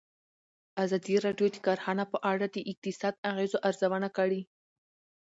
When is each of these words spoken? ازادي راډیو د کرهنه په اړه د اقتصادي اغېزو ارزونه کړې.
ازادي 0.83 1.15
راډیو 1.25 1.47
د 1.51 1.57
کرهنه 1.65 2.05
په 2.11 2.17
اړه 2.31 2.45
د 2.49 2.57
اقتصادي 2.71 3.19
اغېزو 3.31 3.57
ارزونه 3.67 4.09
کړې. 4.17 4.41